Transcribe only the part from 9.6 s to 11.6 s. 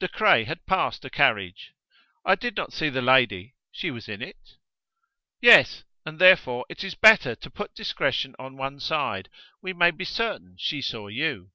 we may be certain she saw you."